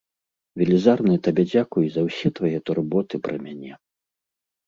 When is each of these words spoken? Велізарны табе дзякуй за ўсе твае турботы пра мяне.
Велізарны 0.59 1.17
табе 1.25 1.43
дзякуй 1.51 1.85
за 1.97 2.01
ўсе 2.07 2.27
твае 2.39 2.57
турботы 2.69 3.15
пра 3.27 3.35
мяне. 3.45 3.73